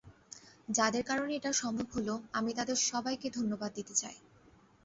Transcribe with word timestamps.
যাদের 0.67 1.03
কারণে 1.03 1.31
এটা 1.35 1.51
সম্ভব 1.53 1.87
হলো, 1.93 2.13
আমি 2.33 2.51
তাদের 2.53 2.77
সবাইকে 2.89 3.27
ধন্যবাদ 3.29 3.71
দিতে 3.73 3.93
চাই। 3.93 4.17